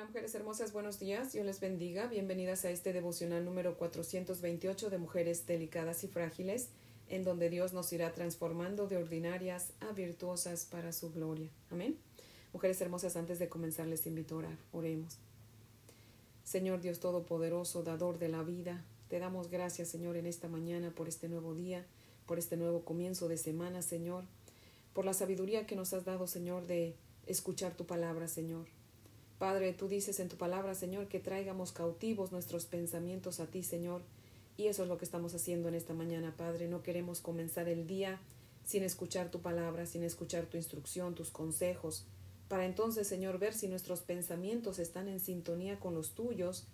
Hola 0.00 0.08
mujeres 0.08 0.34
hermosas, 0.34 0.72
buenos 0.72 0.98
días, 0.98 1.32
Dios 1.32 1.44
les 1.44 1.60
bendiga, 1.60 2.06
bienvenidas 2.06 2.64
a 2.64 2.70
este 2.70 2.94
devocional 2.94 3.44
número 3.44 3.76
428 3.76 4.88
de 4.88 4.96
Mujeres 4.96 5.46
Delicadas 5.46 6.04
y 6.04 6.08
Frágiles, 6.08 6.68
en 7.10 7.22
donde 7.22 7.50
Dios 7.50 7.74
nos 7.74 7.92
irá 7.92 8.10
transformando 8.14 8.86
de 8.86 8.96
ordinarias 8.96 9.74
a 9.80 9.92
virtuosas 9.92 10.64
para 10.64 10.94
su 10.94 11.12
gloria. 11.12 11.50
Amén. 11.68 11.98
Mujeres 12.54 12.80
hermosas, 12.80 13.14
antes 13.14 13.38
de 13.38 13.50
comenzar 13.50 13.88
les 13.88 14.06
invito 14.06 14.36
a 14.36 14.38
orar, 14.38 14.56
oremos. 14.72 15.18
Señor 16.44 16.80
Dios 16.80 16.98
Todopoderoso, 16.98 17.82
dador 17.82 18.18
de 18.18 18.30
la 18.30 18.42
vida, 18.42 18.82
te 19.10 19.18
damos 19.18 19.50
gracias 19.50 19.88
Señor 19.88 20.16
en 20.16 20.24
esta 20.24 20.48
mañana 20.48 20.92
por 20.92 21.08
este 21.08 21.28
nuevo 21.28 21.54
día, 21.54 21.84
por 22.24 22.38
este 22.38 22.56
nuevo 22.56 22.86
comienzo 22.86 23.28
de 23.28 23.36
semana, 23.36 23.82
Señor, 23.82 24.24
por 24.94 25.04
la 25.04 25.12
sabiduría 25.12 25.66
que 25.66 25.76
nos 25.76 25.92
has 25.92 26.06
dado, 26.06 26.26
Señor, 26.26 26.66
de 26.66 26.94
escuchar 27.26 27.74
tu 27.74 27.84
palabra, 27.84 28.28
Señor. 28.28 28.79
Padre, 29.40 29.72
tú 29.72 29.88
dices 29.88 30.20
en 30.20 30.28
tu 30.28 30.36
palabra, 30.36 30.76
Señor, 30.76 31.08
que 31.08 31.18
traigamos 31.18 31.72
cautivos 31.72 32.30
nuestros 32.30 32.66
pensamientos 32.66 33.40
a 33.40 33.46
ti, 33.46 33.64
Señor. 33.64 34.02
Y 34.56 34.68
eso 34.68 34.84
es 34.84 34.88
lo 34.88 34.98
que 34.98 35.04
estamos 35.04 35.34
haciendo 35.34 35.68
en 35.68 35.74
esta 35.74 35.94
mañana, 35.94 36.32
Padre. 36.36 36.68
No 36.68 36.84
queremos 36.84 37.20
comenzar 37.20 37.68
el 37.68 37.88
día 37.88 38.20
sin 38.64 38.84
escuchar 38.84 39.32
tu 39.32 39.40
palabra, 39.40 39.86
sin 39.86 40.04
escuchar 40.04 40.46
tu 40.46 40.56
instrucción, 40.56 41.16
tus 41.16 41.30
consejos, 41.30 42.04
para 42.50 42.66
entonces, 42.66 43.06
Señor, 43.06 43.38
ver 43.38 43.54
si 43.54 43.68
nuestros 43.68 44.00
pensamientos 44.00 44.80
están 44.80 45.06
en 45.06 45.20
sintonía 45.20 45.78
con 45.78 45.94
los 45.94 46.16
tuyos. 46.16 46.66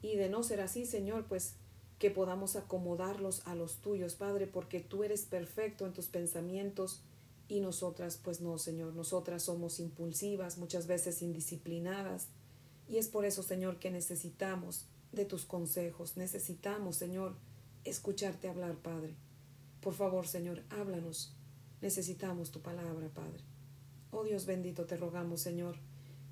Y 0.00 0.14
de 0.14 0.28
no 0.28 0.44
ser 0.44 0.60
así, 0.60 0.86
Señor, 0.86 1.24
pues 1.26 1.54
que 1.98 2.12
podamos 2.12 2.54
acomodarlos 2.54 3.44
a 3.44 3.56
los 3.56 3.78
tuyos, 3.78 4.14
Padre, 4.14 4.46
porque 4.46 4.78
tú 4.78 5.02
eres 5.02 5.22
perfecto 5.22 5.86
en 5.86 5.92
tus 5.92 6.06
pensamientos 6.06 7.00
y 7.48 7.60
nosotras, 7.60 8.20
pues 8.22 8.40
no, 8.40 8.58
Señor, 8.58 8.94
nosotras 8.94 9.42
somos 9.42 9.80
impulsivas, 9.80 10.58
muchas 10.58 10.86
veces 10.86 11.22
indisciplinadas. 11.22 12.28
Y 12.86 12.98
es 12.98 13.08
por 13.08 13.24
eso, 13.24 13.42
Señor, 13.42 13.78
que 13.78 13.90
necesitamos 13.90 14.86
de 15.12 15.24
tus 15.24 15.46
consejos, 15.46 16.16
necesitamos, 16.16 16.96
Señor, 16.96 17.34
escucharte 17.84 18.48
hablar, 18.48 18.76
Padre. 18.76 19.14
Por 19.80 19.94
favor, 19.94 20.26
Señor, 20.26 20.62
háblanos. 20.70 21.34
Necesitamos 21.80 22.50
tu 22.50 22.60
palabra, 22.60 23.08
Padre. 23.08 23.42
Oh 24.10 24.24
Dios 24.24 24.46
bendito, 24.46 24.84
te 24.84 24.96
rogamos, 24.96 25.40
Señor, 25.40 25.76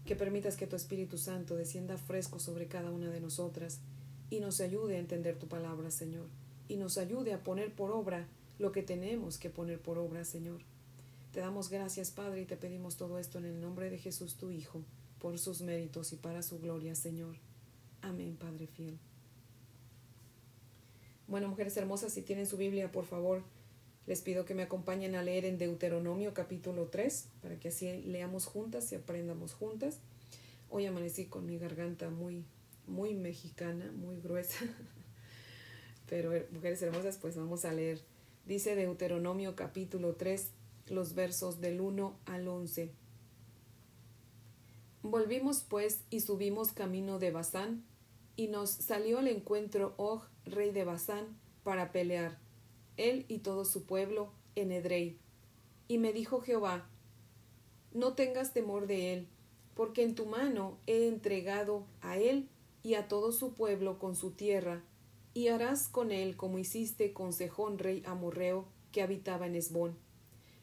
que 0.05 0.17
permitas 0.17 0.57
que 0.57 0.67
tu 0.67 0.77
Espíritu 0.77 1.19
Santo 1.19 1.57
descienda 1.57 1.97
fresco 1.97 2.39
sobre 2.39 2.67
cada 2.67 2.91
una 2.91 3.11
de 3.11 3.21
nosotras 3.21 3.81
y 4.29 4.41
nos 4.41 4.61
ayude 4.61 4.97
a 4.97 4.99
entender 4.99 5.39
tu 5.39 5.47
palabra, 5.47 5.91
Señor, 5.91 6.27
y 6.69 6.77
nos 6.77 6.99
ayude 6.99 7.33
a 7.33 7.45
poner 7.45 7.75
por 7.75 7.91
obra 7.91 8.27
lo 8.59 8.73
que 8.73 8.83
tenemos 8.83 9.39
que 9.39 9.51
poner 9.51 9.81
por 9.81 9.99
obra, 9.99 10.25
Señor. 10.25 10.63
Te 11.37 11.43
damos 11.43 11.69
gracias, 11.69 12.11
Padre, 12.13 12.41
y 12.41 12.45
te 12.47 12.57
pedimos 12.57 12.97
todo 12.97 13.19
esto 13.19 13.37
en 13.37 13.45
el 13.45 13.61
nombre 13.61 13.91
de 13.91 13.99
Jesús, 13.99 14.39
tu 14.39 14.51
Hijo, 14.51 14.83
por 15.19 15.39
sus 15.39 15.61
méritos 15.61 16.15
y 16.15 16.17
para 16.17 16.43
su 16.43 16.59
gloria, 16.61 16.95
Señor. 16.95 17.37
Amén, 18.01 18.39
Padre 18.39 18.67
fiel. 18.67 18.99
Bueno, 21.29 21.49
mujeres 21.49 21.77
hermosas, 21.77 22.15
si 22.15 22.23
tienen 22.23 22.47
su 22.47 22.57
Biblia, 22.57 22.91
por 22.91 23.05
favor, 23.05 23.43
les 24.07 24.23
pido 24.23 24.47
que 24.47 24.55
me 24.55 24.63
acompañen 24.63 25.15
a 25.15 25.23
leer 25.23 25.45
en 25.45 25.59
Deuteronomio 25.59 26.33
capítulo 26.33 26.87
3, 26.87 27.29
para 27.43 27.61
que 27.61 27.69
así 27.69 28.01
leamos 28.01 28.47
juntas 28.47 28.91
y 28.93 28.95
aprendamos 28.95 29.53
juntas. 29.53 29.99
Hoy 30.71 30.87
amanecí 30.87 31.27
con 31.27 31.45
mi 31.45 31.59
garganta 31.59 32.09
muy, 32.09 32.47
muy 32.87 33.13
mexicana, 33.13 33.93
muy 33.93 34.23
gruesa. 34.23 34.65
Pero 36.09 36.33
eh, 36.33 36.49
mujeres 36.51 36.81
hermosas, 36.81 37.19
pues 37.19 37.37
vamos 37.37 37.67
a 37.67 37.75
leer. 37.75 38.01
Dice 38.47 38.75
Deuteronomio 38.75 39.55
capítulo 39.55 40.15
3, 40.15 40.51
los 40.91 41.15
versos 41.15 41.61
del 41.61 41.81
1 41.81 42.17
al 42.27 42.49
11. 42.49 42.93
Volvimos 45.03 45.65
pues 45.69 46.05
y 46.11 46.21
subimos 46.21 46.73
camino 46.73 47.19
de 47.19 47.31
Basán, 47.31 47.85
y 48.35 48.49
nos 48.49 48.71
salió 48.71 49.19
al 49.19 49.29
encuentro 49.29 49.95
Og, 49.97 50.23
rey 50.45 50.71
de 50.71 50.85
Basán, 50.85 51.39
para 51.63 51.91
pelear, 51.91 52.39
él 52.97 53.25
y 53.29 53.39
todo 53.39 53.65
su 53.65 53.85
pueblo, 53.85 54.31
en 54.55 54.73
Edrei. 54.73 55.19
Y 55.89 55.99
me 55.99 56.13
dijo 56.13 56.41
Jehová, 56.41 56.89
No 57.93 58.15
tengas 58.15 58.53
temor 58.53 58.87
de 58.87 59.13
él, 59.15 59.29
porque 59.75 60.03
en 60.03 60.15
tu 60.15 60.27
mano 60.27 60.79
he 60.87 61.09
entregado 61.09 61.87
a 62.01 62.19
él 62.19 62.49
y 62.83 62.95
a 62.95 63.09
todo 63.09 63.33
su 63.33 63.55
pueblo 63.55 63.99
con 63.99 64.17
su 64.17 64.33
tierra, 64.33 64.83
y 65.35 65.49
harás 65.49 65.89
con 65.89 66.13
él 66.13 66.37
como 66.37 66.59
hiciste 66.59 67.13
con 67.13 67.33
Sejón, 67.33 67.79
rey 67.79 68.03
amorreo, 68.07 68.67
que 68.93 69.03
habitaba 69.03 69.47
en 69.47 69.55
Esbón 69.55 70.06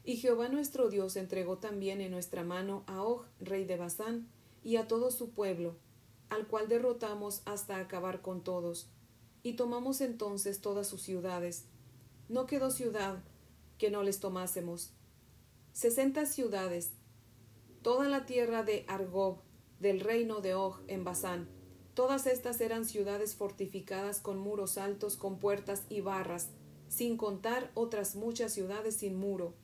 y 0.04 0.16
Jehová 0.16 0.48
nuestro 0.48 0.90
Dios 0.90 1.16
entregó 1.16 1.56
también 1.56 2.02
en 2.02 2.10
nuestra 2.10 2.44
mano 2.44 2.84
a 2.86 3.02
Og, 3.02 3.24
rey 3.40 3.64
de 3.64 3.78
Basán, 3.78 4.28
y 4.62 4.76
a 4.76 4.86
todo 4.86 5.10
su 5.10 5.30
pueblo, 5.30 5.76
al 6.28 6.46
cual 6.46 6.68
derrotamos 6.68 7.40
hasta 7.46 7.78
acabar 7.78 8.20
con 8.20 8.44
todos. 8.44 8.90
Y 9.42 9.54
tomamos 9.54 10.02
entonces 10.02 10.60
todas 10.60 10.86
sus 10.86 11.00
ciudades. 11.00 11.64
No 12.28 12.46
quedó 12.46 12.70
ciudad 12.70 13.22
que 13.78 13.90
no 13.90 14.02
les 14.02 14.20
tomásemos. 14.20 14.92
Sesenta 15.72 16.26
ciudades, 16.26 16.92
toda 17.82 18.08
la 18.08 18.26
tierra 18.26 18.62
de 18.62 18.84
Argob, 18.88 19.38
del 19.80 20.00
reino 20.00 20.40
de 20.40 20.54
Og 20.54 20.80
en 20.86 21.04
Basán. 21.04 21.48
Todas 21.94 22.26
estas 22.26 22.60
eran 22.60 22.84
ciudades 22.84 23.36
fortificadas 23.36 24.20
con 24.20 24.38
muros 24.38 24.76
altos, 24.76 25.16
con 25.16 25.38
puertas 25.38 25.84
y 25.88 26.00
barras, 26.00 26.50
sin 26.88 27.16
contar 27.16 27.70
otras 27.74 28.16
muchas 28.16 28.52
ciudades 28.52 28.96
sin 28.96 29.16
muro 29.16 29.54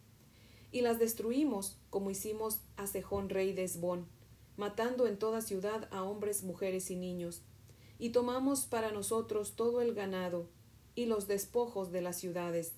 y 0.72 0.82
las 0.82 0.98
destruimos, 0.98 1.78
como 1.90 2.10
hicimos 2.10 2.60
a 2.76 2.86
Sejón 2.86 3.28
rey 3.28 3.52
de 3.52 3.64
Esbón, 3.64 4.06
matando 4.56 5.06
en 5.06 5.18
toda 5.18 5.40
ciudad 5.40 5.88
a 5.90 6.02
hombres, 6.02 6.42
mujeres 6.42 6.90
y 6.90 6.96
niños, 6.96 7.42
y 7.98 8.10
tomamos 8.10 8.66
para 8.66 8.92
nosotros 8.92 9.56
todo 9.56 9.80
el 9.80 9.94
ganado 9.94 10.46
y 10.94 11.06
los 11.06 11.26
despojos 11.26 11.92
de 11.92 12.02
las 12.02 12.16
ciudades. 12.16 12.72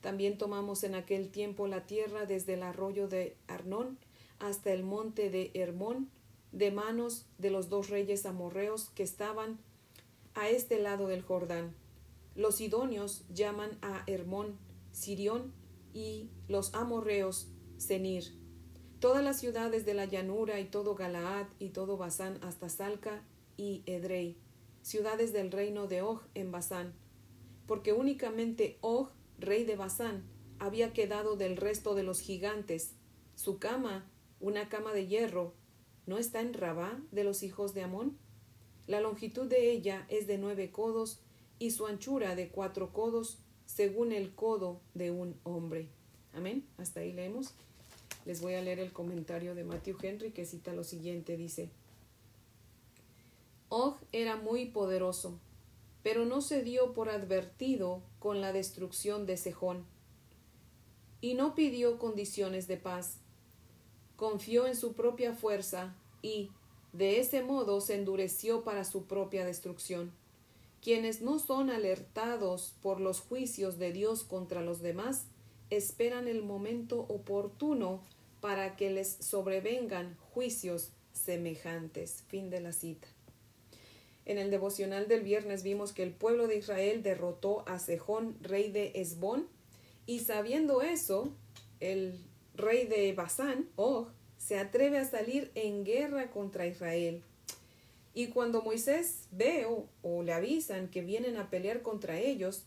También 0.00 0.36
tomamos 0.36 0.84
en 0.84 0.94
aquel 0.94 1.30
tiempo 1.30 1.66
la 1.66 1.86
tierra 1.86 2.26
desde 2.26 2.54
el 2.54 2.62
arroyo 2.62 3.08
de 3.08 3.36
Arnón 3.46 3.98
hasta 4.38 4.72
el 4.72 4.82
monte 4.82 5.30
de 5.30 5.50
Hermón, 5.54 6.10
de 6.52 6.70
manos 6.70 7.26
de 7.38 7.50
los 7.50 7.68
dos 7.68 7.88
reyes 7.88 8.26
amorreos 8.26 8.90
que 8.94 9.02
estaban 9.02 9.58
a 10.34 10.48
este 10.48 10.78
lado 10.78 11.06
del 11.08 11.22
Jordán. 11.22 11.74
Los 12.34 12.60
idóneos 12.60 13.24
llaman 13.32 13.78
a 13.80 14.02
Hermón 14.06 14.58
Sirión 14.92 15.52
y 15.94 16.28
los 16.48 16.74
amorreos 16.74 17.48
Senir, 17.78 18.24
todas 19.00 19.24
las 19.24 19.40
ciudades 19.40 19.86
de 19.86 19.94
la 19.94 20.04
llanura 20.04 20.60
y 20.60 20.66
todo 20.66 20.94
Galaad 20.94 21.46
y 21.58 21.70
todo 21.70 21.96
Basán 21.96 22.38
hasta 22.42 22.68
Salca 22.68 23.22
y 23.56 23.82
Edrei, 23.86 24.36
ciudades 24.82 25.32
del 25.32 25.50
reino 25.50 25.86
de 25.86 26.02
Og 26.02 26.20
en 26.34 26.52
Basán, 26.52 26.92
porque 27.66 27.92
únicamente 27.92 28.78
Og, 28.82 29.08
rey 29.38 29.64
de 29.64 29.76
Basán, 29.76 30.24
había 30.58 30.92
quedado 30.92 31.36
del 31.36 31.56
resto 31.56 31.94
de 31.94 32.02
los 32.02 32.20
gigantes. 32.20 32.94
Su 33.34 33.58
cama, 33.58 34.10
una 34.40 34.68
cama 34.68 34.92
de 34.92 35.06
hierro, 35.06 35.54
¿no 36.06 36.18
está 36.18 36.40
en 36.40 36.54
Rabá 36.54 37.00
de 37.10 37.24
los 37.24 37.42
hijos 37.42 37.74
de 37.74 37.82
Amón? 37.82 38.18
La 38.86 39.00
longitud 39.00 39.46
de 39.46 39.70
ella 39.70 40.06
es 40.08 40.26
de 40.26 40.38
nueve 40.38 40.70
codos 40.70 41.20
y 41.58 41.70
su 41.70 41.86
anchura 41.86 42.34
de 42.34 42.50
cuatro 42.50 42.92
codos 42.92 43.43
según 43.66 44.12
el 44.12 44.34
codo 44.34 44.80
de 44.94 45.10
un 45.10 45.34
hombre. 45.44 45.88
Amén. 46.32 46.64
Hasta 46.78 47.00
ahí 47.00 47.12
leemos. 47.12 47.54
Les 48.24 48.40
voy 48.40 48.54
a 48.54 48.62
leer 48.62 48.80
el 48.80 48.92
comentario 48.92 49.54
de 49.54 49.64
Matthew 49.64 49.98
Henry 50.02 50.30
que 50.30 50.46
cita 50.46 50.72
lo 50.72 50.84
siguiente. 50.84 51.36
Dice, 51.36 51.68
Og 53.68 53.96
era 54.12 54.36
muy 54.36 54.66
poderoso, 54.66 55.38
pero 56.02 56.24
no 56.24 56.40
se 56.40 56.62
dio 56.62 56.92
por 56.92 57.08
advertido 57.08 58.02
con 58.18 58.40
la 58.40 58.52
destrucción 58.52 59.26
de 59.26 59.36
Sejón, 59.36 59.84
y 61.20 61.34
no 61.34 61.54
pidió 61.54 61.98
condiciones 61.98 62.68
de 62.68 62.76
paz. 62.76 63.18
Confió 64.16 64.66
en 64.66 64.76
su 64.76 64.92
propia 64.92 65.34
fuerza 65.34 65.94
y, 66.22 66.50
de 66.92 67.18
ese 67.18 67.42
modo, 67.42 67.80
se 67.80 67.96
endureció 67.96 68.62
para 68.62 68.84
su 68.84 69.06
propia 69.06 69.44
destrucción. 69.44 70.12
Quienes 70.84 71.22
no 71.22 71.38
son 71.38 71.70
alertados 71.70 72.74
por 72.82 73.00
los 73.00 73.20
juicios 73.20 73.78
de 73.78 73.90
Dios 73.90 74.22
contra 74.22 74.60
los 74.60 74.82
demás, 74.82 75.24
esperan 75.70 76.28
el 76.28 76.42
momento 76.42 77.00
oportuno 77.08 78.02
para 78.42 78.76
que 78.76 78.90
les 78.90 79.08
sobrevengan 79.08 80.14
juicios 80.34 80.92
semejantes. 81.14 82.24
Fin 82.28 82.50
de 82.50 82.60
la 82.60 82.74
cita. 82.74 83.08
En 84.26 84.36
el 84.36 84.50
devocional 84.50 85.08
del 85.08 85.22
viernes 85.22 85.62
vimos 85.62 85.94
que 85.94 86.02
el 86.02 86.12
pueblo 86.12 86.48
de 86.48 86.58
Israel 86.58 87.02
derrotó 87.02 87.66
a 87.66 87.78
Sejón, 87.78 88.36
rey 88.42 88.70
de 88.70 88.92
Esbón, 88.96 89.48
y 90.04 90.18
sabiendo 90.18 90.82
eso, 90.82 91.32
el 91.80 92.20
rey 92.56 92.86
de 92.86 93.10
Basán, 93.14 93.70
Og, 93.76 94.08
se 94.36 94.58
atreve 94.58 94.98
a 94.98 95.08
salir 95.08 95.50
en 95.54 95.82
guerra 95.82 96.30
contra 96.30 96.66
Israel. 96.66 97.22
Y 98.14 98.28
cuando 98.28 98.62
Moisés 98.62 99.26
ve 99.32 99.66
o, 99.66 100.22
le 100.22 100.32
avisan 100.32 100.88
que 100.88 101.02
vienen 101.02 101.36
a 101.36 101.50
pelear 101.50 101.82
contra 101.82 102.18
ellos, 102.18 102.64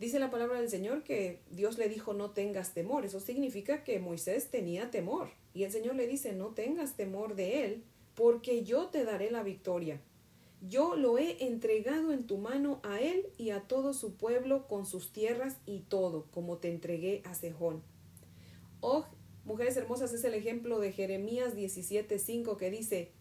dice 0.00 0.18
la 0.18 0.32
palabra 0.32 0.60
del 0.60 0.68
Señor 0.68 1.04
que 1.04 1.40
Dios 1.50 1.78
le 1.78 1.88
dijo 1.88 2.12
no 2.12 2.32
tengas 2.32 2.74
temor. 2.74 3.04
Eso 3.04 3.20
significa 3.20 3.84
que 3.84 4.00
Moisés 4.00 4.50
tenía 4.50 4.90
temor. 4.90 5.30
Y 5.54 5.62
el 5.62 5.70
Señor 5.70 5.94
le 5.94 6.08
dice 6.08 6.32
no 6.32 6.48
tengas 6.48 6.96
temor 6.96 7.36
de 7.36 7.64
él, 7.64 7.84
porque 8.16 8.64
yo 8.64 8.88
te 8.88 9.04
daré 9.04 9.30
la 9.30 9.44
victoria. 9.44 10.00
Yo 10.68 10.96
lo 10.96 11.18
he 11.18 11.46
entregado 11.46 12.12
en 12.12 12.26
tu 12.26 12.36
mano 12.36 12.80
a 12.82 13.00
él 13.00 13.28
y 13.38 13.50
a 13.50 13.62
todo 13.62 13.94
su 13.94 14.16
pueblo 14.16 14.66
con 14.66 14.84
sus 14.84 15.12
tierras 15.12 15.56
y 15.66 15.80
todo, 15.80 16.26
como 16.32 16.58
te 16.58 16.68
entregué 16.68 17.22
a 17.24 17.34
Sejón. 17.34 17.82
Oh, 18.80 19.06
mujeres 19.44 19.76
hermosas, 19.76 20.12
es 20.12 20.24
el 20.24 20.34
ejemplo 20.34 20.80
de 20.80 20.92
Jeremías 20.92 21.54
17:5 21.54 22.56
que 22.56 22.70
dice: 22.70 23.12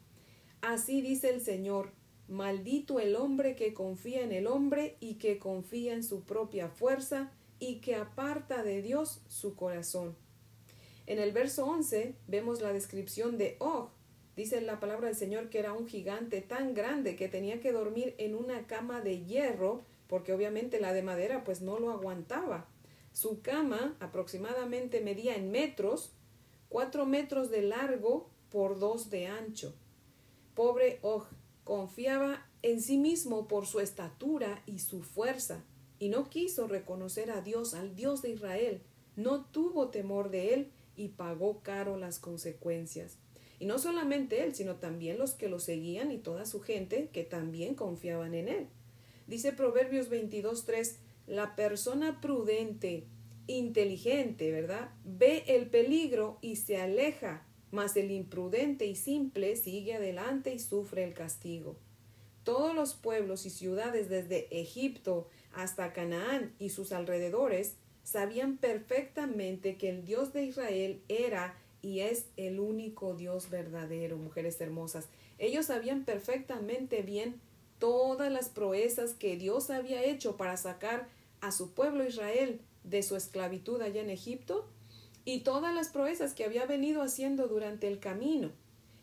Así 0.61 1.01
dice 1.01 1.29
el 1.29 1.41
Señor, 1.41 1.91
maldito 2.27 3.00
el 3.00 3.15
hombre 3.15 3.56
que 3.56 3.73
confía 3.73 4.21
en 4.21 4.31
el 4.31 4.47
hombre 4.47 4.97
y 5.00 5.15
que 5.15 5.39
confía 5.39 5.94
en 5.94 6.03
su 6.03 6.23
propia 6.23 6.69
fuerza 6.69 7.31
y 7.59 7.81
que 7.81 7.95
aparta 7.95 8.63
de 8.63 8.81
Dios 8.81 9.21
su 9.27 9.56
corazón. 9.56 10.15
En 11.07 11.19
el 11.19 11.31
verso 11.31 11.65
11 11.65 12.15
vemos 12.27 12.61
la 12.61 12.71
descripción 12.71 13.38
de 13.38 13.56
Og, 13.59 13.89
Dice 14.39 14.61
la 14.61 14.79
palabra 14.79 15.07
del 15.07 15.17
Señor 15.17 15.50
que 15.50 15.59
era 15.59 15.73
un 15.73 15.85
gigante 15.85 16.39
tan 16.39 16.73
grande 16.73 17.17
que 17.17 17.27
tenía 17.27 17.59
que 17.59 17.73
dormir 17.73 18.15
en 18.17 18.35
una 18.35 18.67
cama 18.67 19.01
de 19.01 19.25
hierro, 19.25 19.81
porque 20.07 20.31
obviamente 20.31 20.79
la 20.79 20.94
de 20.94 21.03
madera 21.03 21.44
pues 21.44 21.59
no 21.59 21.77
lo 21.77 21.91
aguantaba. 21.91 22.65
Su 23.11 23.41
cama 23.41 23.97
aproximadamente 24.00 25.01
medía 25.01 25.35
en 25.35 25.51
metros, 25.51 26.13
cuatro 26.69 27.06
metros 27.06 27.51
de 27.51 27.63
largo 27.63 28.29
por 28.50 28.79
dos 28.79 29.09
de 29.09 29.27
ancho. 29.27 29.75
Pobre 30.59 31.00
Og 31.03 31.23
confiaba 31.63 32.45
en 32.63 32.81
sí 32.81 32.97
mismo 32.97 33.47
por 33.47 33.65
su 33.65 33.79
estatura 33.79 34.61
y 34.65 34.79
su 34.79 35.03
fuerza, 35.03 35.63
y 36.00 36.09
no 36.09 36.29
quiso 36.29 36.67
reconocer 36.67 37.31
a 37.31 37.39
Dios, 37.39 37.73
al 37.73 37.95
Dios 37.95 38.21
de 38.21 38.31
Israel. 38.31 38.81
No 39.15 39.45
tuvo 39.45 39.88
temor 39.88 40.29
de 40.31 40.53
él 40.53 40.71
y 40.97 41.07
pagó 41.07 41.61
caro 41.61 41.95
las 41.95 42.19
consecuencias. 42.19 43.19
Y 43.57 43.67
no 43.67 43.79
solamente 43.79 44.44
él, 44.44 44.53
sino 44.53 44.75
también 44.75 45.17
los 45.17 45.31
que 45.33 45.47
lo 45.47 45.61
seguían 45.61 46.11
y 46.11 46.17
toda 46.17 46.45
su 46.45 46.59
gente 46.59 47.07
que 47.13 47.23
también 47.23 47.73
confiaban 47.73 48.33
en 48.33 48.50
él. 48.50 48.67
Dice 49.27 49.53
Proverbios 49.53 50.11
22.3, 50.11 50.97
la 51.27 51.56
persona 51.56 52.19
prudente, 52.19 53.06
inteligente, 53.47 54.51
¿verdad? 54.51 54.91
Ve 55.06 55.45
el 55.47 55.69
peligro 55.69 56.38
y 56.41 56.57
se 56.57 56.81
aleja, 56.81 57.45
mas 57.71 57.95
el 57.98 58.12
imprudente 58.12 58.86
y 58.86 58.95
simple 58.95 59.56
sigue 59.56 59.95
adelante 59.95 60.54
y 60.54 60.60
sufre 60.60 61.04
el 61.04 61.13
castigo. 61.13 61.75
Todos 62.44 62.74
los 62.74 62.94
pueblos 62.94 63.45
y 63.45 63.50
ciudades 63.50 64.10
desde 64.10 64.48
Egipto 64.60 65.27
hasta 65.54 65.94
Canaán 65.94 66.54
y 66.57 66.69
sus 66.69 66.92
alrededores 66.92 67.75
sabían 68.04 68.57
perfectamente 68.57 69.77
que 69.77 69.89
el 69.89 70.06
Dios 70.06 70.33
de 70.33 70.45
Israel 70.45 71.01
era 71.10 71.56
y 71.81 72.00
es 72.00 72.25
el 72.38 72.60
único 72.60 73.13
Dios 73.13 73.50
verdadero, 73.50 74.18
mujeres 74.18 74.60
hermosas. 74.60 75.07
Ellos 75.38 75.68
sabían 75.68 76.04
perfectamente 76.06 77.01
bien 77.01 77.39
todas 77.77 78.31
las 78.31 78.50
proezas 78.50 79.13
que 79.13 79.38
Dios 79.38 79.69
había 79.69 80.04
hecho 80.04 80.36
para 80.36 80.57
sacar 80.57 81.07
a 81.42 81.51
su 81.51 81.71
pueblo 81.71 82.06
Israel 82.06 82.60
de 82.83 83.04
su 83.04 83.16
esclavitud 83.16 83.81
allá 83.81 84.01
en 84.01 84.10
Egipto 84.10 84.68
y 85.25 85.42
todas 85.42 85.74
las 85.74 85.89
proezas 85.89 86.33
que 86.33 86.45
había 86.45 86.66
venido 86.66 87.01
haciendo 87.01 87.48
durante 87.48 87.88
el 87.88 88.00
camino. 88.00 88.51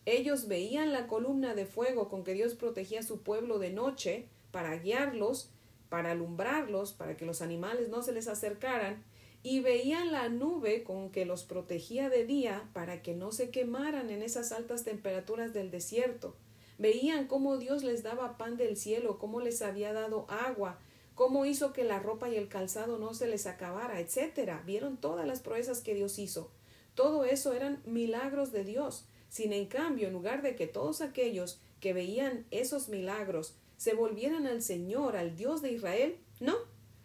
Ellos 0.04 0.46
veían 0.46 0.92
la 0.92 1.08
columna 1.08 1.54
de 1.54 1.66
fuego 1.66 2.08
con 2.08 2.24
que 2.24 2.34
Dios 2.34 2.54
protegía 2.54 3.00
a 3.00 3.02
su 3.02 3.22
pueblo 3.22 3.58
de 3.58 3.70
noche 3.70 4.26
para 4.52 4.76
guiarlos, 4.76 5.50
para 5.88 6.12
alumbrarlos, 6.12 6.92
para 6.92 7.16
que 7.16 7.26
los 7.26 7.42
animales 7.42 7.88
no 7.88 8.02
se 8.02 8.12
les 8.12 8.28
acercaran, 8.28 9.02
y 9.42 9.60
veían 9.60 10.10
la 10.12 10.28
nube 10.28 10.82
con 10.82 11.10
que 11.10 11.24
los 11.24 11.44
protegía 11.44 12.08
de 12.08 12.24
día 12.24 12.68
para 12.72 13.02
que 13.02 13.14
no 13.14 13.30
se 13.30 13.50
quemaran 13.50 14.10
en 14.10 14.22
esas 14.22 14.50
altas 14.50 14.82
temperaturas 14.82 15.52
del 15.52 15.70
desierto. 15.70 16.34
Veían 16.78 17.26
cómo 17.26 17.56
Dios 17.56 17.84
les 17.84 18.02
daba 18.02 18.38
pan 18.38 18.56
del 18.56 18.76
cielo, 18.76 19.18
cómo 19.18 19.40
les 19.40 19.62
había 19.62 19.92
dado 19.92 20.26
agua, 20.28 20.78
cómo 21.16 21.46
hizo 21.46 21.72
que 21.72 21.82
la 21.82 21.98
ropa 21.98 22.28
y 22.28 22.36
el 22.36 22.48
calzado 22.48 22.98
no 22.98 23.14
se 23.14 23.26
les 23.26 23.46
acabara, 23.46 23.98
etcétera. 23.98 24.62
Vieron 24.64 24.98
todas 24.98 25.26
las 25.26 25.40
proezas 25.40 25.80
que 25.80 25.94
Dios 25.94 26.18
hizo. 26.20 26.52
Todo 26.94 27.24
eso 27.24 27.54
eran 27.54 27.82
milagros 27.84 28.52
de 28.52 28.62
Dios. 28.62 29.08
Sin 29.28 29.52
en 29.52 29.66
cambio, 29.66 30.06
en 30.06 30.12
lugar 30.12 30.42
de 30.42 30.54
que 30.54 30.66
todos 30.66 31.00
aquellos 31.00 31.58
que 31.80 31.92
veían 31.92 32.46
esos 32.50 32.88
milagros 32.88 33.56
se 33.76 33.94
volvieran 33.94 34.46
al 34.46 34.62
Señor, 34.62 35.16
al 35.16 35.36
Dios 35.36 35.62
de 35.62 35.72
Israel, 35.72 36.18
no, 36.38 36.54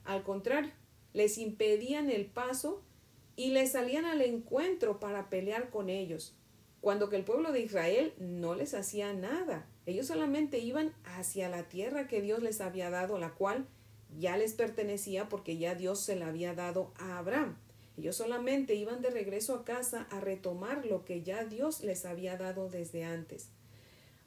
al 0.04 0.24
contrario, 0.24 0.72
les 1.14 1.38
impedían 1.38 2.10
el 2.10 2.26
paso 2.26 2.84
y 3.38 3.52
les 3.52 3.72
salían 3.72 4.06
al 4.06 4.22
encuentro 4.22 5.00
para 5.00 5.30
pelear 5.30 5.70
con 5.70 5.90
ellos, 5.90 6.36
cuando 6.82 7.10
que 7.10 7.16
el 7.16 7.24
pueblo 7.24 7.54
de 7.54 7.62
Israel 7.62 8.14
no 8.20 8.56
les 8.56 8.74
hacía 8.74 9.14
nada. 9.14 9.68
Ellos 9.86 10.08
solamente 10.08 10.60
iban 10.60 10.94
hacia 11.06 11.50
la 11.50 11.70
tierra 11.70 12.08
que 12.08 12.22
Dios 12.22 12.44
les 12.44 12.60
había 12.60 12.90
dado, 12.90 13.18
la 13.18 13.32
cual 13.32 13.68
ya 14.20 14.38
les 14.38 14.54
pertenecía 14.54 15.30
porque 15.30 15.58
ya 15.58 15.76
Dios 15.76 16.00
se 16.00 16.16
la 16.16 16.28
había 16.28 16.54
dado 16.54 16.92
a 16.98 17.18
Abraham. 17.18 17.58
Ellos 17.98 18.16
solamente 18.16 18.76
iban 18.76 19.02
de 19.02 19.10
regreso 19.10 19.54
a 19.54 19.66
casa 19.66 20.08
a 20.12 20.20
retomar 20.20 20.86
lo 20.86 21.06
que 21.06 21.22
ya 21.22 21.46
Dios 21.46 21.82
les 21.82 22.06
había 22.06 22.38
dado 22.38 22.70
desde 22.70 23.04
antes. 23.04 23.50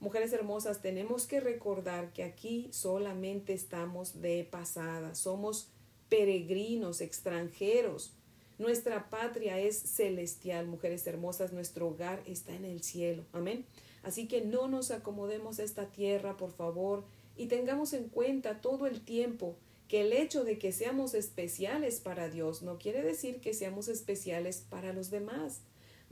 Mujeres 0.00 0.32
hermosas, 0.32 0.82
tenemos 0.82 1.26
que 1.26 1.40
recordar 1.40 2.12
que 2.12 2.24
aquí 2.24 2.68
solamente 2.72 3.54
estamos 3.54 4.20
de 4.20 4.46
pasada, 4.48 5.14
somos 5.14 5.68
peregrinos, 6.08 7.00
extranjeros. 7.00 8.12
Nuestra 8.58 9.08
patria 9.08 9.58
es 9.58 9.78
celestial, 9.78 10.66
mujeres 10.66 11.06
hermosas, 11.06 11.52
nuestro 11.52 11.88
hogar 11.88 12.22
está 12.26 12.54
en 12.54 12.64
el 12.64 12.82
cielo. 12.82 13.24
Amén. 13.32 13.64
Así 14.02 14.28
que 14.28 14.42
no 14.42 14.68
nos 14.68 14.90
acomodemos 14.90 15.58
a 15.58 15.64
esta 15.64 15.90
tierra, 15.90 16.36
por 16.36 16.52
favor, 16.52 17.04
y 17.36 17.46
tengamos 17.46 17.94
en 17.94 18.08
cuenta 18.08 18.60
todo 18.60 18.86
el 18.86 19.00
tiempo 19.00 19.56
que 19.88 20.00
el 20.00 20.12
hecho 20.12 20.44
de 20.44 20.58
que 20.58 20.72
seamos 20.72 21.14
especiales 21.14 22.00
para 22.00 22.28
Dios 22.28 22.62
no 22.62 22.78
quiere 22.78 23.02
decir 23.02 23.40
que 23.40 23.54
seamos 23.54 23.88
especiales 23.88 24.64
para 24.68 24.92
los 24.92 25.10
demás. 25.10 25.60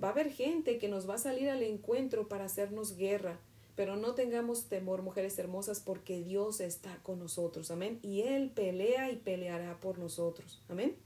Va 0.03 0.09
a 0.09 0.13
haber 0.13 0.31
gente 0.31 0.79
que 0.79 0.89
nos 0.89 1.09
va 1.09 1.15
a 1.15 1.19
salir 1.19 1.49
al 1.49 1.63
encuentro 1.63 2.29
para 2.29 2.45
hacernos 2.45 2.97
guerra, 2.97 3.39
pero 3.75 3.97
no 3.97 4.15
tengamos 4.15 4.69
temor, 4.69 5.03
mujeres 5.03 5.39
hermosas, 5.39 5.81
porque 5.81 6.23
Dios 6.23 6.61
está 6.61 6.97
con 7.03 7.19
nosotros. 7.19 7.71
Amén. 7.71 7.99
Y 8.03 8.23
Él 8.23 8.51
pelea 8.51 9.11
y 9.11 9.17
peleará 9.17 9.81
por 9.81 9.99
nosotros. 9.99 10.63
Amén. 10.69 10.97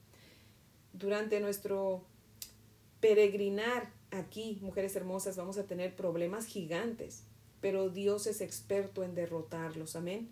Durante 0.93 1.41
nuestro 1.41 2.03
peregrinar 3.01 3.93
aquí, 4.11 4.59
mujeres 4.63 4.97
hermosas, 4.97 5.37
vamos 5.37 5.59
a 5.59 5.67
tener 5.67 5.95
problemas 5.95 6.47
gigantes, 6.47 7.23
pero 7.61 7.91
Dios 7.91 8.27
es 8.27 8.41
experto 8.41 9.05
en 9.05 9.15
derrotarlos. 9.15 9.95
Amén. 9.95 10.31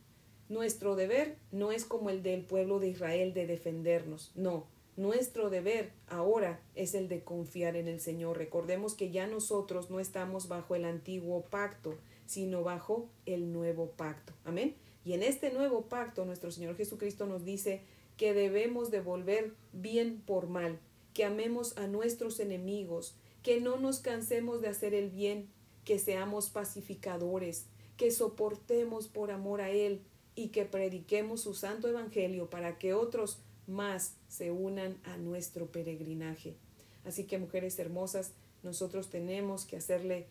Nuestro 0.48 0.94
deber 0.94 1.36
no 1.52 1.72
es 1.72 1.84
como 1.84 2.10
el 2.10 2.22
del 2.22 2.42
pueblo 2.42 2.78
de 2.78 2.88
Israel 2.88 3.32
de 3.32 3.46
defendernos. 3.46 4.32
No. 4.34 4.66
Nuestro 4.96 5.50
deber 5.50 5.90
ahora 6.06 6.60
es 6.76 6.94
el 6.94 7.08
de 7.08 7.24
confiar 7.24 7.76
en 7.76 7.88
el 7.88 8.00
Señor. 8.00 8.38
Recordemos 8.38 8.94
que 8.94 9.10
ya 9.10 9.26
nosotros 9.26 9.90
no 9.90 9.98
estamos 9.98 10.46
bajo 10.46 10.76
el 10.76 10.84
antiguo 10.84 11.42
pacto, 11.42 11.96
sino 12.26 12.62
bajo 12.62 13.08
el 13.26 13.52
nuevo 13.52 13.90
pacto. 13.90 14.32
Amén. 14.44 14.76
Y 15.04 15.14
en 15.14 15.22
este 15.22 15.52
nuevo 15.52 15.82
pacto 15.82 16.24
nuestro 16.24 16.50
Señor 16.50 16.76
Jesucristo 16.76 17.26
nos 17.26 17.44
dice 17.44 17.82
que 18.16 18.34
debemos 18.34 18.90
devolver 18.90 19.52
bien 19.72 20.22
por 20.24 20.46
mal, 20.46 20.78
que 21.12 21.24
amemos 21.24 21.76
a 21.76 21.86
nuestros 21.88 22.38
enemigos, 22.38 23.16
que 23.42 23.60
no 23.60 23.78
nos 23.78 23.98
cansemos 23.98 24.60
de 24.60 24.68
hacer 24.68 24.94
el 24.94 25.10
bien, 25.10 25.48
que 25.84 25.98
seamos 25.98 26.50
pacificadores, 26.50 27.66
que 27.96 28.10
soportemos 28.10 29.08
por 29.08 29.30
amor 29.30 29.60
a 29.60 29.70
Él 29.70 30.00
y 30.34 30.48
que 30.48 30.64
prediquemos 30.64 31.40
su 31.40 31.54
santo 31.54 31.88
evangelio 31.88 32.50
para 32.50 32.78
que 32.78 32.94
otros 32.94 33.38
más 33.66 34.14
se 34.28 34.50
unan 34.50 34.98
a 35.04 35.16
nuestro 35.16 35.66
peregrinaje. 35.66 36.56
Así 37.04 37.24
que 37.24 37.38
mujeres 37.38 37.78
hermosas, 37.78 38.32
nosotros 38.62 39.10
tenemos 39.10 39.64
que 39.64 39.76
hacerle 39.76 40.26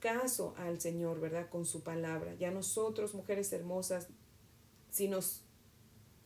caso 0.00 0.54
al 0.58 0.80
Señor, 0.80 1.20
¿verdad? 1.20 1.48
Con 1.48 1.64
su 1.64 1.82
palabra. 1.82 2.34
Ya 2.34 2.50
nosotros, 2.50 3.14
mujeres 3.14 3.52
hermosas, 3.52 4.08
si 4.90 5.08
nos 5.08 5.42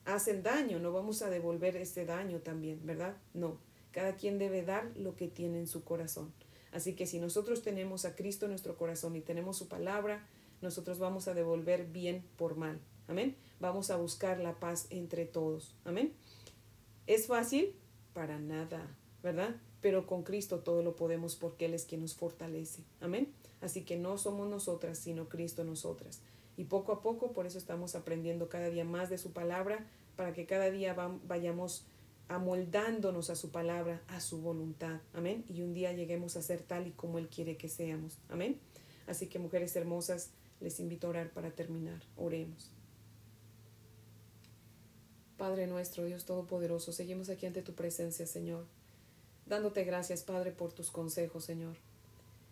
hacen 0.05 0.43
daño, 0.43 0.79
no 0.79 0.93
vamos 0.93 1.23
a 1.23 1.31
devolver 1.31 1.77
ese 1.77 2.05
daño 2.05 2.41
también, 2.41 2.81
¿verdad? 2.85 3.17
No. 3.35 3.59
Cada 3.93 4.17
quien 4.17 4.39
debe 4.39 4.63
dar 4.63 4.91
lo 4.97 5.17
que 5.17 5.29
tiene 5.29 5.59
en 5.59 5.67
su 5.67 5.85
corazón. 5.85 6.33
Así 6.73 6.95
que 6.95 7.07
si 7.07 7.19
nosotros 7.19 7.63
tenemos 7.63 8.05
a 8.05 8.15
Cristo 8.15 8.47
en 8.47 8.53
nuestro 8.53 8.77
corazón 8.77 9.17
y 9.17 9.21
tenemos 9.21 9.57
su 9.57 9.69
palabra, 9.69 10.27
nosotros 10.61 10.99
vamos 10.99 11.29
a 11.29 11.35
devolver 11.35 11.87
bien 11.87 12.25
por 12.37 12.57
mal. 12.57 12.81
Amén. 13.09 13.37
Vamos 13.59 13.91
a 13.91 13.97
buscar 13.97 14.39
la 14.39 14.61
paz 14.61 14.87
entre 14.91 15.25
todos. 15.25 15.75
Amén. 15.85 16.13
¿Es 17.07 17.27
fácil? 17.27 17.75
Para 18.13 18.39
nada, 18.39 18.97
¿verdad? 19.23 19.57
Pero 19.81 20.07
con 20.07 20.23
Cristo 20.23 20.61
todo 20.61 20.83
lo 20.83 20.95
podemos 20.95 21.35
porque 21.35 21.65
Él 21.65 21.75
es 21.75 21.87
quien 21.87 22.03
nos 22.03 22.15
fortalece. 22.15 22.85
Amén. 23.01 23.33
Así 23.61 23.85
que 23.85 23.97
no 23.97 24.19
somos 24.19 24.49
nosotras, 24.49 24.99
sino 24.99 25.29
Cristo 25.29 25.65
nosotras. 25.65 26.21
Y 26.57 26.65
poco 26.65 26.93
a 26.93 27.03
poco, 27.03 27.33
por 27.33 27.47
eso 27.47 27.59
estamos 27.59 27.95
aprendiendo 27.95 28.49
cada 28.49 28.69
día 28.69 28.85
más 28.85 29.11
de 29.11 29.19
su 29.19 29.33
palabra, 29.33 29.87
para 30.17 30.33
que 30.33 30.47
cada 30.47 30.71
día 30.71 30.95
vayamos 31.27 31.87
amoldándonos 32.29 33.31
a 33.31 33.37
su 33.37 33.51
palabra, 33.51 34.03
a 34.09 34.21
su 34.21 34.41
voluntad. 34.43 35.01
Amén. 35.15 35.45
Y 35.49 35.63
un 35.63 35.73
día 35.73 35.93
lleguemos 35.93 36.37
a 36.37 36.43
ser 36.43 36.63
tal 36.63 36.87
y 36.87 36.91
como 36.91 37.19
Él 37.19 37.29
quiere 37.29 37.57
que 37.57 37.69
seamos. 37.69 38.19
Amén. 38.29 38.61
Así 39.07 39.29
que 39.29 39.39
mujeres 39.39 39.75
hermosas, 39.77 40.31
les 40.61 40.81
invito 40.81 41.07
a 41.07 41.11
orar 41.11 41.31
para 41.31 41.53
terminar. 41.53 42.03
Oremos. 42.17 42.73
Padre 45.39 45.69
nuestro, 45.69 46.05
Dios 46.05 46.25
Todopoderoso, 46.25 46.93
seguimos 46.93 47.31
aquí 47.31 47.47
ante 47.47 47.63
tu 47.63 47.73
presencia, 47.73 48.27
Señor, 48.27 48.67
dándote 49.47 49.85
gracias, 49.85 50.25
Padre, 50.25 50.51
por 50.51 50.73
tus 50.73 50.91
consejos, 50.91 51.45
Señor. 51.45 51.77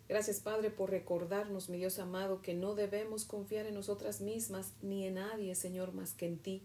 Gracias, 0.07 0.39
Padre, 0.39 0.71
por 0.71 0.89
recordarnos, 0.89 1.67
mi 1.67 1.79
Dios 1.79 1.99
amado, 1.99 2.41
que 2.41 2.53
no 2.53 2.75
debemos 2.75 3.25
confiar 3.25 3.65
en 3.65 3.73
nosotras 3.73 4.21
mismas 4.21 4.71
ni 4.81 5.05
en 5.05 5.15
nadie, 5.15 5.53
Señor, 5.53 5.93
más 5.93 6.13
que 6.13 6.27
en 6.27 6.37
ti, 6.37 6.63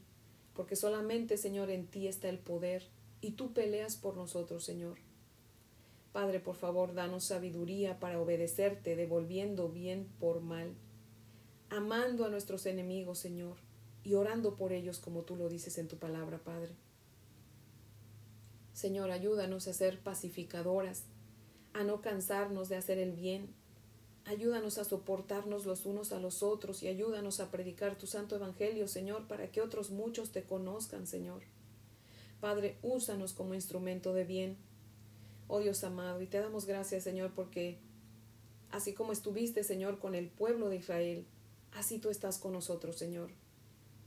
porque 0.55 0.76
solamente, 0.76 1.37
Señor, 1.37 1.71
en 1.71 1.88
ti 1.88 2.07
está 2.07 2.29
el 2.29 2.38
poder 2.38 2.85
y 3.21 3.33
tú 3.33 3.52
peleas 3.52 3.97
por 3.97 4.17
nosotros, 4.17 4.62
Señor. 4.62 4.99
Padre, 6.12 6.38
por 6.38 6.55
favor, 6.55 6.95
danos 6.95 7.25
sabiduría 7.25 7.99
para 7.99 8.21
obedecerte, 8.21 8.95
devolviendo 8.95 9.71
bien 9.71 10.07
por 10.21 10.41
mal, 10.41 10.73
amando 11.69 12.25
a 12.25 12.29
nuestros 12.29 12.67
enemigos, 12.67 13.19
Señor, 13.19 13.57
y 14.04 14.14
orando 14.14 14.56
por 14.56 14.73
ellos 14.73 14.99
como 14.99 15.23
tú 15.23 15.37
lo 15.37 15.49
dices 15.49 15.78
en 15.78 15.88
tu 15.88 15.97
palabra, 15.97 16.38
Padre. 16.38 16.75
Señor, 18.73 19.11
ayúdanos 19.11 19.68
a 19.68 19.73
ser 19.73 20.00
pacificadoras, 20.00 21.04
a 21.73 21.85
no 21.85 22.00
cansarnos 22.00 22.68
de 22.68 22.76
hacer 22.76 22.99
el 22.99 23.12
bien. 23.12 23.49
Ayúdanos 24.25 24.78
a 24.78 24.85
soportarnos 24.85 25.66
los 25.66 25.85
unos 25.85 26.12
a 26.12 26.21
los 26.21 26.42
otros 26.42 26.82
y 26.82 26.88
ayúdanos 26.88 27.40
a 27.40 27.50
predicar 27.50 27.99
tu 27.99 28.06
santo 28.06 28.37
evangelio, 28.37 28.88
Señor, 28.88 29.26
para 29.26 29.50
que 29.50 29.61
otros 29.61 29.90
muchos 29.90 30.30
te 30.30 30.44
conozcan, 30.44 31.06
Señor. 31.06 31.42
Padre, 32.40 32.78
úsanos 32.82 33.35
como 33.35 33.54
instrumento 33.54 34.14
de 34.14 34.25
bien. 34.25 34.56
Oh 35.49 35.61
Dios 35.61 35.85
amado, 35.85 36.23
y 36.23 36.26
te 36.26 36.40
damos 36.40 36.66
gracias, 36.66 37.04
Señor, 37.04 37.32
porque 37.35 37.78
así 38.71 38.94
como 38.94 39.12
estuviste, 39.12 39.64
Señor, 39.64 39.99
con 39.99 40.14
el 40.14 40.28
pueblo 40.28 40.68
de 40.68 40.76
Israel, 40.76 41.26
así 41.73 41.99
tú 41.99 42.09
estás 42.09 42.38
con 42.38 42.52
nosotros, 42.52 42.97
Señor. 42.97 43.30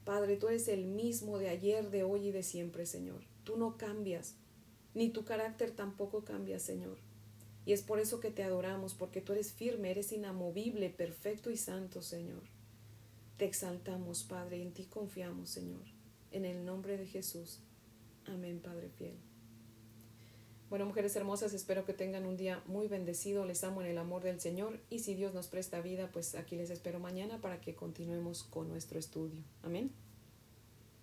Padre, 0.05 0.37
tú 0.37 0.47
eres 0.47 0.67
el 0.67 0.85
mismo 0.85 1.39
de 1.39 1.49
ayer, 1.49 1.89
de 1.89 2.03
hoy 2.03 2.27
y 2.27 2.31
de 2.31 2.43
siempre, 2.43 2.85
Señor. 2.85 3.21
Tú 3.43 3.57
no 3.57 3.75
cambias, 3.75 4.35
ni 4.93 5.09
tu 5.09 5.25
carácter 5.25 5.71
tampoco 5.71 6.23
cambia, 6.23 6.59
Señor. 6.59 6.97
Y 7.65 7.73
es 7.73 7.81
por 7.81 7.99
eso 7.99 8.19
que 8.19 8.29
te 8.29 8.43
adoramos, 8.43 8.93
porque 8.93 9.21
tú 9.21 9.33
eres 9.33 9.51
firme, 9.51 9.89
eres 9.89 10.11
inamovible, 10.11 10.91
perfecto 10.91 11.49
y 11.49 11.57
santo, 11.57 12.03
Señor. 12.03 12.43
Te 13.37 13.45
exaltamos, 13.45 14.23
Padre, 14.23 14.59
y 14.59 14.61
en 14.61 14.73
ti 14.73 14.85
confiamos, 14.85 15.49
Señor. 15.49 15.81
En 16.31 16.45
el 16.45 16.63
nombre 16.63 16.97
de 16.97 17.07
Jesús. 17.07 17.59
Amén, 18.25 18.61
Padre 18.63 18.89
fiel. 18.89 19.15
Bueno, 20.69 20.85
mujeres 20.85 21.15
hermosas, 21.15 21.53
espero 21.53 21.85
que 21.85 21.93
tengan 21.93 22.25
un 22.25 22.37
día 22.37 22.63
muy 22.65 22.87
bendecido. 22.87 23.45
Les 23.45 23.63
amo 23.63 23.81
en 23.81 23.87
el 23.87 23.97
amor 23.97 24.23
del 24.23 24.39
Señor. 24.39 24.79
Y 24.89 24.99
si 24.99 25.13
Dios 25.13 25.33
nos 25.33 25.47
presta 25.47 25.79
vida, 25.81 26.09
pues 26.11 26.35
aquí 26.35 26.55
les 26.55 26.71
espero 26.71 26.99
mañana 26.99 27.39
para 27.39 27.61
que 27.61 27.75
continuemos 27.75 28.43
con 28.43 28.67
nuestro 28.67 28.97
estudio. 28.97 29.43
Amén. 29.61 29.91